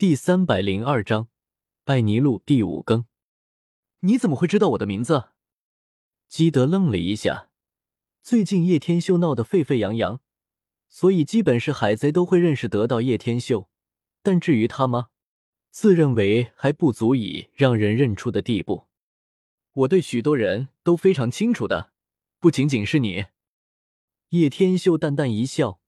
[0.00, 1.28] 第三百零二章，
[1.84, 3.04] 拜尼路第五更。
[3.98, 5.32] 你怎么会知道我的名字？
[6.26, 7.50] 基德愣了一下。
[8.22, 10.22] 最近叶天秀闹得沸沸扬扬，
[10.88, 13.68] 所以基本是海贼都会认识得到叶天秀。
[14.22, 15.10] 但至于他吗？
[15.68, 18.86] 自认为还不足以让人认出的地步。
[19.74, 21.92] 我对许多人都非常清楚的，
[22.38, 23.26] 不仅仅是你。
[24.30, 25.78] 叶天秀淡淡一笑，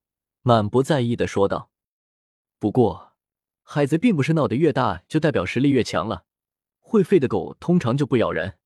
[0.42, 1.70] 满不在意的说道
[2.60, 3.08] ：“不过。”
[3.62, 6.24] 海贼并不是闹得越大就代表实力越强了，
[6.78, 8.58] 会吠的狗通常就不咬人。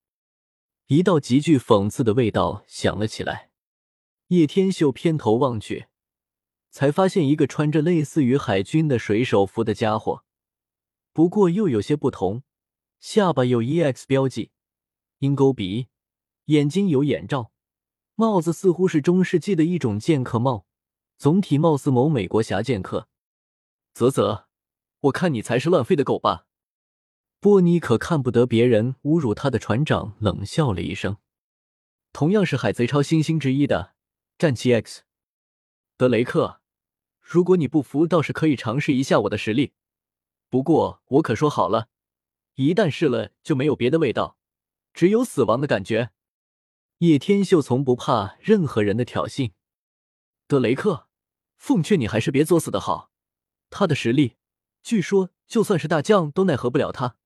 [0.87, 3.51] 一道极具讽刺的味道响了起来。
[4.29, 5.87] 叶天秀偏头望去，
[6.71, 10.25] 才发现一个穿着类似于海军的水手服的家伙，
[11.13, 12.43] 不过又有些不同：
[12.99, 14.51] 下巴有 EX 标记，
[15.19, 15.87] 鹰钩鼻，
[16.47, 17.53] 眼睛有眼罩，
[18.17, 20.67] 帽子似乎是中世纪的一种剑客帽，
[21.17, 23.09] 总体貌似某美国侠剑客。
[23.95, 24.46] 啧啧。
[25.07, 26.47] 我看你才是乱吠的狗吧！
[27.39, 31.19] 波尼可看不得别人侮辱他的船长，冷笑了一声。
[32.13, 33.95] 同样是海贼超新星之一的
[34.39, 35.03] 战旗 X，
[35.97, 36.61] 德雷克，
[37.21, 39.75] 如果你不服，倒是可以尝试一下我的实力。
[40.49, 41.89] 不过我可说好了，
[42.55, 44.39] 一旦试了就没有别的味道，
[44.95, 46.11] 只有死亡的感觉。
[46.99, 49.53] 叶天秀从不怕任何人的挑衅。
[50.49, 51.09] 德雷克，
[51.59, 53.13] 奉劝你还是别作死的好。
[53.69, 54.37] 他的实力。
[54.87, 57.17] 据说，就算是大将都奈何不了他。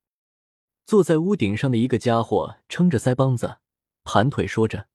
[0.87, 3.59] 坐在屋顶上的一个家伙撑着腮帮子，
[4.03, 4.89] 盘腿说着：“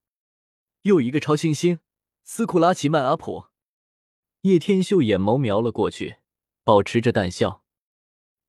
[0.82, 1.78] 又一个超新星，
[2.24, 3.50] 斯库拉奇曼阿普。”
[4.42, 6.18] 叶天秀眼眸瞄了过去，
[6.64, 7.64] 保持着淡笑。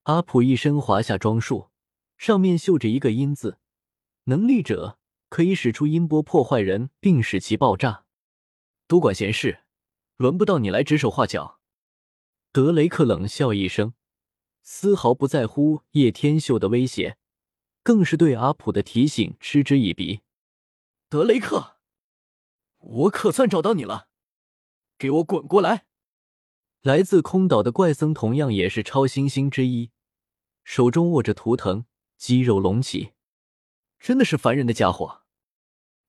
[0.05, 1.69] 阿普一身华夏装束，
[2.17, 3.59] 上面绣着一个“阴”字，
[4.25, 8.07] 能力者可以使出音波破坏人，并使其爆炸。
[8.87, 9.65] 多管闲事，
[10.17, 11.61] 轮不到你来指手画脚。
[12.51, 13.93] 德雷克冷笑一声。
[14.69, 17.17] 丝毫不在乎叶天秀的威胁，
[17.85, 20.23] 更是对阿普的提醒嗤之以鼻。
[21.09, 21.77] 德雷克，
[22.79, 24.09] 我可算找到你了，
[24.99, 25.87] 给我滚过来！
[26.83, 29.93] 来自空岛的怪僧同样也是超新星之一，
[30.65, 33.13] 手中握着图腾，肌肉隆起，
[34.01, 35.23] 真的是烦人的家伙。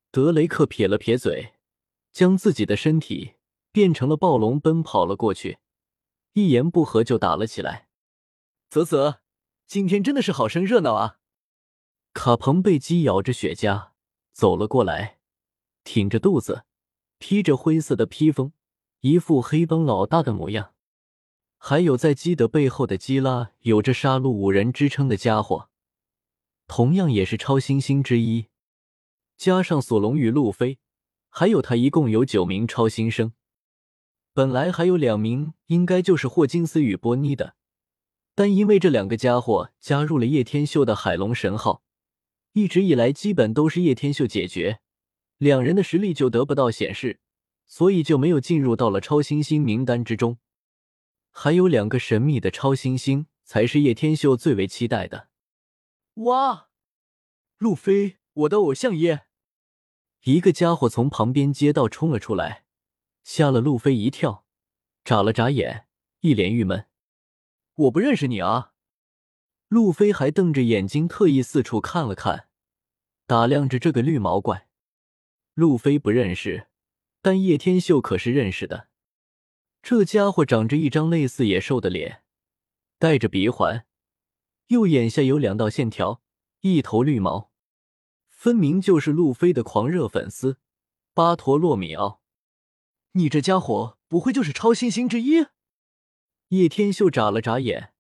[0.10, 1.54] 德雷克撇了撇嘴，
[2.12, 3.36] 将自己的身体
[3.72, 5.60] 变成了暴龙，奔跑了过去，
[6.34, 7.87] 一言不合就打了起来。
[8.78, 9.22] 啧啧，
[9.66, 11.18] 今天真的是好生热闹啊！
[12.14, 13.90] 卡彭被鸡咬着雪茄
[14.34, 15.18] 走了过来，
[15.84, 16.66] 挺着肚子，
[17.18, 18.52] 披着灰色的披风，
[19.00, 20.76] 一副黑帮老大的模样。
[21.58, 25.70] 还有在基德背后的基拉，有着杀戮五人之称的家伙，
[26.68, 28.46] 同样也是超新星之一。
[29.38, 30.78] 加上索隆与路飞，
[31.30, 33.34] 还有他，一共有九名超新星。
[34.34, 37.56] 本来还有两名，应该就是霍金斯与波尼的。
[38.38, 41.82] 但因为这两个家伙加入了叶天秀的海龙神号，
[42.54, 44.80] 一直以来基本都是叶天秀解决，
[45.40, 47.20] 两人的实力就得不到显示，
[47.66, 50.38] 所以就没有进入到了超新星名单之中。
[51.32, 55.30] 还有两个神秘的超新星才是叶天秀最为期待的。
[56.14, 56.68] 哇，
[57.58, 59.26] 路飞，我的偶像耶！
[60.26, 62.66] 一个家伙从旁边街道冲了出来，
[63.24, 64.46] 吓了路飞一跳，
[65.04, 65.88] 眨了眨眼，
[66.20, 66.86] 一脸郁闷。
[67.78, 68.74] 我不认识你啊！
[69.68, 72.48] 路飞还瞪着眼睛，特意四处看了看，
[73.28, 74.68] 打量着这个绿毛怪。
[75.54, 76.70] 路飞不认识，
[77.22, 78.88] 但叶天秀可是认识的。
[79.84, 82.24] 这家伙长着一张类似野兽的脸，
[82.98, 83.86] 戴着鼻环，
[84.68, 86.24] 右眼下有两道线条，
[86.62, 87.52] 一头绿毛，
[88.28, 90.58] 分明就是路飞的狂热粉丝
[91.14, 92.24] 巴陀洛米奥。
[93.12, 95.46] 你这家伙不会就是超新星之一？
[96.50, 97.94] 叶天秀眨了眨眼，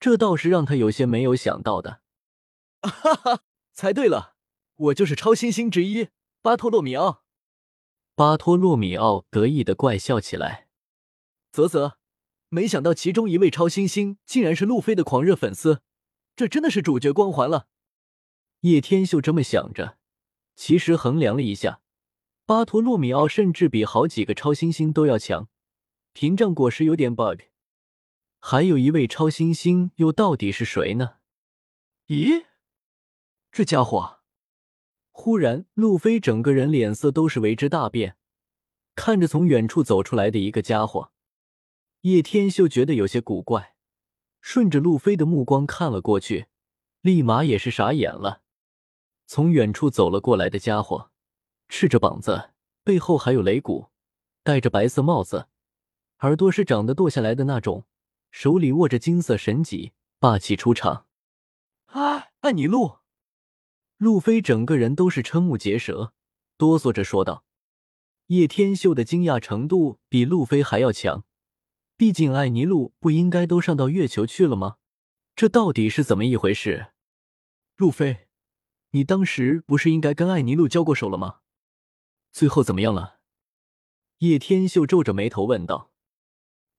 [0.00, 2.00] 这倒是让他有些没有想到的。
[2.80, 4.36] 哈哈，猜对了，
[4.76, 6.08] 我就是超新星之一
[6.40, 7.24] 巴托洛米奥。
[8.14, 10.68] 巴托洛米奥得意的怪笑起来。
[11.52, 11.98] 啧啧，
[12.48, 15.82] 没想到其中一位超新星竟然是路飞的狂热粉丝，
[16.34, 17.68] 这真的是主角光环了。
[18.60, 19.98] 叶天秀这么想着，
[20.56, 21.80] 其实衡量了一下，
[22.46, 25.48] 巴托洛米奥甚至比好几个超新星都要强，
[26.14, 27.42] 屏障果实有点 bug。
[28.46, 31.14] 还有一位超新星，又到底是谁呢？
[32.08, 32.44] 咦，
[33.50, 34.18] 这家伙！
[35.12, 38.18] 忽然，路飞整个人脸色都是为之大变，
[38.94, 41.10] 看着从远处走出来的一个家伙，
[42.02, 43.76] 叶天秀觉得有些古怪，
[44.42, 46.48] 顺着路飞的目光看了过去，
[47.00, 48.42] 立马也是傻眼了。
[49.26, 51.10] 从远处走了过来的家伙，
[51.70, 52.50] 赤着膀子，
[52.82, 53.88] 背后还有擂鼓，
[54.42, 55.48] 戴着白色帽子，
[56.18, 57.86] 耳朵是长得剁下来的那种。
[58.34, 61.06] 手里握着金色神戟，霸气出场。
[61.86, 62.96] 啊，艾尼路！
[63.96, 66.12] 路飞整个人都是瞠目结舌，
[66.58, 67.44] 哆嗦着说道。
[68.26, 71.24] 叶天秀的惊讶程度比路飞还要强，
[71.96, 74.78] 毕竟艾尼路不应该都上到月球去了吗？
[75.36, 76.88] 这到底是怎么一回事？
[77.76, 78.26] 路飞，
[78.90, 81.38] 你当时不是应该跟艾尼路交过手了吗？
[82.32, 83.20] 最后怎么样了？
[84.18, 85.92] 叶天秀皱着眉头问道。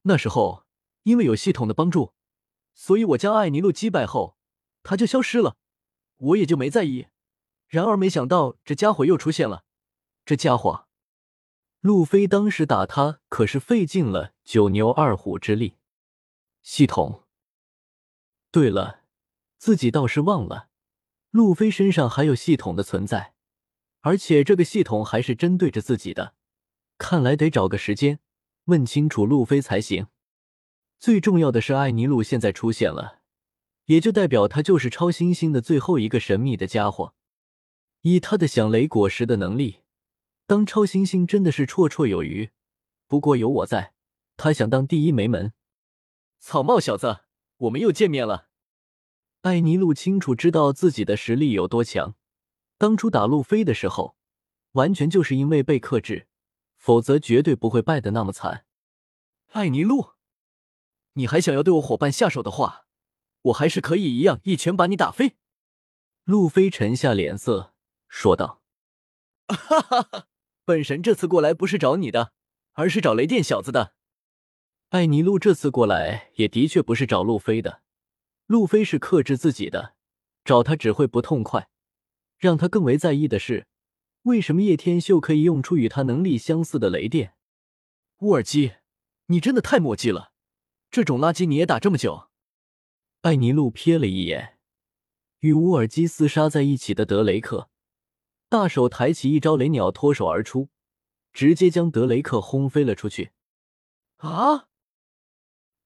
[0.02, 0.65] 那时候
[1.06, 2.14] 因为有系统的帮助，
[2.74, 4.38] 所以我将艾尼路击败后。
[4.84, 5.58] 他就消失了，
[6.18, 7.08] 我也就没在意。
[7.68, 9.64] 然而没想到这家伙又出现了。
[10.24, 10.88] 这家伙，
[11.80, 15.78] 路飞当时打他可是费尽了九牛二虎之力。
[16.62, 17.24] 系统。
[18.52, 19.02] 对了，
[19.58, 20.70] 自己倒是忘了，
[21.32, 23.34] 路飞身上还有系统的存在，
[24.02, 26.36] 而且这个系统还是针对着自己的。
[26.98, 28.20] 看来得找个时间
[28.66, 30.08] 问清楚路飞才行。
[31.00, 33.22] 最重要的是，艾尼路现在出现了。
[33.86, 37.14] 也就代表他就是超新星的最后一个神秘的家伙。
[38.02, 39.82] 以他的响雷果实的能力，
[40.48, 42.50] 当超新星真的是绰绰有余。
[43.08, 43.94] 不过有我在，
[44.38, 45.54] 他想当第一没门。
[46.40, 47.20] 草帽小子，
[47.58, 48.48] 我们又见面了。
[49.42, 52.16] 艾尼路清楚知道自己的实力有多强，
[52.80, 54.16] 当初打路飞的时候，
[54.72, 56.28] 完全就是因为被克制，
[56.78, 58.66] 否则绝对不会败得那么惨。
[59.52, 60.14] 艾尼路，
[61.16, 62.86] 你还想要对我伙伴下手的话？
[63.44, 65.36] 我还是可以一样一拳把你打飞。
[66.24, 67.76] 路飞沉下脸色
[68.08, 68.64] 说道
[69.48, 70.28] ：“哈哈哈，
[70.64, 72.34] 本神这次过来不是找你的，
[72.74, 73.94] 而是找雷电小子的。
[74.90, 77.82] 艾尼路这次过来也的确不是找路飞的，
[78.48, 79.94] 路飞是克制自己的，
[80.44, 81.70] 找他只会不痛快。
[82.38, 83.68] 让他更为在意的是，
[84.24, 87.36] 为什么叶天秀可以用出与他能力相似的雷电？
[88.20, 88.74] 乌尔基，
[89.28, 90.34] 你真的太墨迹了，
[90.96, 92.30] 这种垃圾你也打这么久。”
[93.24, 94.58] 艾尼路瞥了一眼
[95.40, 97.70] 与乌尔基厮杀在一起的德雷克，
[98.48, 100.70] 大手抬起一招雷鸟脱手而出，
[101.34, 103.32] 直接将德雷克轰飞了出去。
[104.20, 104.70] 啊！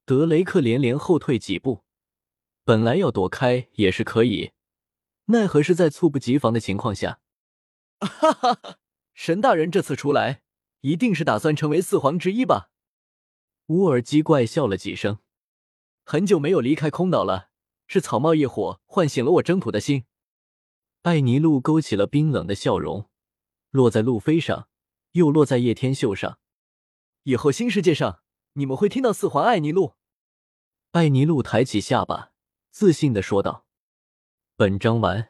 [0.04, 1.82] 德雷克连连后退几步，
[2.62, 4.52] 本来要躲开也是可以，
[5.24, 7.18] 奈何是在猝不及防的情况下。
[7.98, 8.78] 哈哈哈！
[9.12, 10.42] 神大人这次出来，
[10.82, 12.69] 一定是打算成为四皇之一吧？
[13.70, 15.20] 乌尔基怪笑了几声。
[16.02, 17.50] 很久没有离开空岛了，
[17.86, 20.06] 是草帽一火唤醒了我征途的心。
[21.02, 23.08] 艾尼路勾起了冰冷的笑容，
[23.70, 24.68] 落在路飞上，
[25.12, 26.40] 又落在叶天秀上。
[27.22, 28.22] 以后新世界上，
[28.54, 29.94] 你们会听到四环艾尼路。
[30.90, 32.32] 艾尼路抬起下巴，
[32.72, 33.66] 自信的说道
[34.56, 35.29] ：“本章完。”